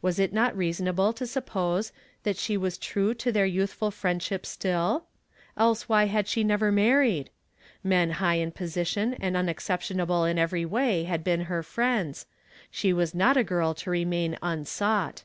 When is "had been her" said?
11.02-11.64